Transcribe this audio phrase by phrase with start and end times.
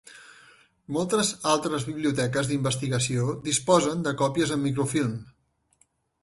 [0.95, 5.15] Moltes altres biblioteques d'investigació disposen de còpies en microfilm.